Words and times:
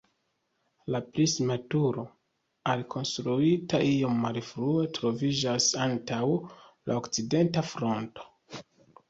La 0.93 0.99
prisma 1.17 1.57
turo, 1.73 2.05
alkonstruita 2.73 3.83
iom 3.89 4.17
malfrue, 4.25 4.87
troviĝas 4.99 5.69
antaŭ 5.85 6.21
la 6.31 6.99
okcidenta 7.05 7.67
fronto. 7.75 8.29